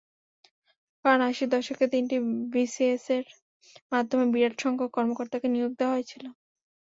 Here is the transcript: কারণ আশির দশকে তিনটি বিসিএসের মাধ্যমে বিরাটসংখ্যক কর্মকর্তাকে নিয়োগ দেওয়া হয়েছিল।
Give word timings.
কারণ 1.05 1.21
আশির 1.29 1.49
দশকে 1.55 1.85
তিনটি 1.93 2.15
বিসিএসের 2.53 3.23
মাধ্যমে 3.91 4.25
বিরাটসংখ্যক 4.33 4.89
কর্মকর্তাকে 4.95 5.47
নিয়োগ 5.49 5.71
দেওয়া 5.79 5.95
হয়েছিল। 5.95 6.23